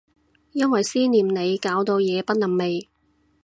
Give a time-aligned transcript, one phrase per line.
[0.53, 2.87] 因為思念你搞到夜不能寐